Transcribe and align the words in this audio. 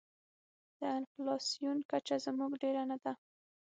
د 0.79 0.81
انفلاسیون 0.97 1.77
کچه 1.91 2.15
زموږ 2.25 2.51
ډېره 2.63 2.83
نه 2.91 2.97
ده. 3.03 3.13